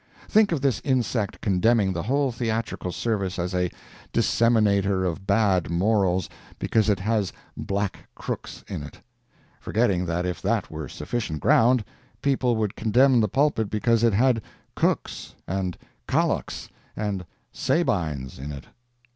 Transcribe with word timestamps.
Think 0.27 0.51
of 0.51 0.61
this 0.61 0.81
insect 0.83 1.41
condemning 1.41 1.93
the 1.93 2.01
whole 2.01 2.31
theatrical 2.31 2.91
service 2.91 3.37
as 3.37 3.53
a 3.53 3.69
disseminator 4.11 5.05
of 5.05 5.27
bad 5.27 5.69
morals 5.69 6.27
because 6.57 6.89
it 6.89 6.99
has 7.01 7.31
Black 7.55 8.07
Crooks 8.15 8.63
in 8.67 8.81
it; 8.81 8.99
forgetting 9.59 10.07
that 10.07 10.25
if 10.25 10.41
that 10.41 10.71
were 10.71 10.87
sufficient 10.89 11.39
ground, 11.39 11.83
people 12.23 12.55
would 12.55 12.75
condemn 12.75 13.19
the 13.21 13.27
pulpit 13.29 13.69
because 13.69 14.01
it 14.03 14.13
had 14.13 14.41
Cooks, 14.75 15.35
and 15.47 15.77
Kallochs, 16.07 16.67
and 16.95 17.23
Sabines 17.53 18.39
in 18.39 18.51
it. 18.51 18.63